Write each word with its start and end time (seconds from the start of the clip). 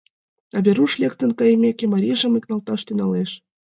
А 0.55 0.59
Веруш 0.65 0.91
лектын 1.01 1.31
кайымеке, 1.39 1.85
марийжым 1.93 2.33
игылташ 2.37 2.81
тӱҥалеш. 2.85 3.31